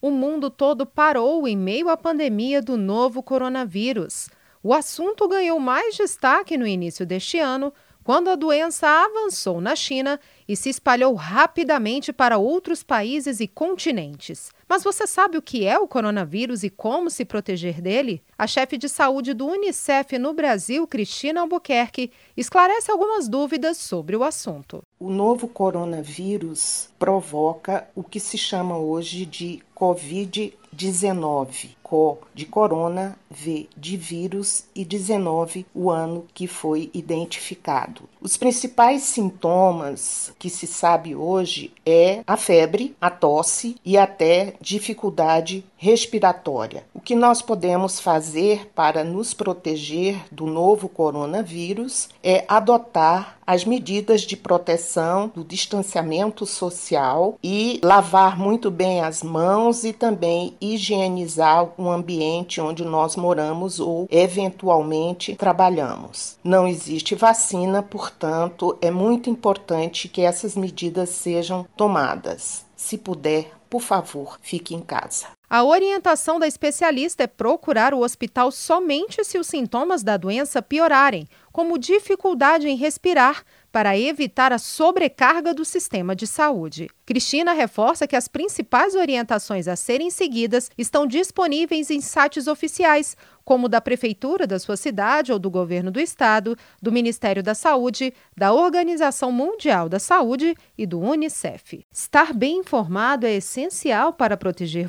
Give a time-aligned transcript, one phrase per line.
[0.00, 4.28] o mundo todo parou em meio à pandemia do novo coronavírus.
[4.62, 7.72] O assunto ganhou mais destaque no início deste ano,
[8.04, 14.50] quando a doença avançou na China e se espalhou rapidamente para outros países e continentes.
[14.66, 18.22] Mas você sabe o que é o coronavírus e como se proteger dele?
[18.36, 24.24] A chefe de saúde do Unicef no Brasil, Cristina Albuquerque, esclarece algumas dúvidas sobre o
[24.24, 24.82] assunto.
[24.98, 31.78] O novo coronavírus provoca o que se chama hoje de Covid-19.
[31.88, 38.02] CO de corona, V de vírus e 19 o ano que foi identificado.
[38.20, 45.64] Os principais sintomas que se sabe hoje é a febre, a tosse e até dificuldade
[45.76, 46.84] respiratória.
[47.08, 54.36] Que nós podemos fazer para nos proteger do novo coronavírus é adotar as medidas de
[54.36, 62.60] proteção do distanciamento social e lavar muito bem as mãos e também higienizar o ambiente
[62.60, 66.36] onde nós moramos ou eventualmente trabalhamos.
[66.44, 72.66] Não existe vacina, portanto, é muito importante que essas medidas sejam tomadas.
[72.76, 75.37] Se puder, por favor, fique em casa.
[75.50, 81.26] A orientação da especialista é procurar o hospital somente se os sintomas da doença piorarem,
[81.50, 86.88] como dificuldade em respirar, para evitar a sobrecarga do sistema de saúde.
[87.06, 93.68] Cristina reforça que as principais orientações a serem seguidas estão disponíveis em sites oficiais, como
[93.68, 98.52] da Prefeitura da sua cidade ou do Governo do Estado, do Ministério da Saúde, da
[98.52, 101.84] Organização Mundial da Saúde e do Unicef.
[101.90, 104.86] Estar bem informado é essencial para proteger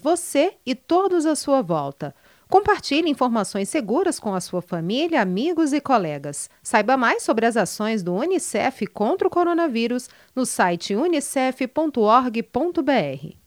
[0.66, 2.14] e todos à sua volta.
[2.50, 6.50] Compartilhe informações seguras com a sua família, amigos e colegas.
[6.64, 13.36] Saiba mais sobre as ações do Unicef contra o coronavírus no site unicef.org.br.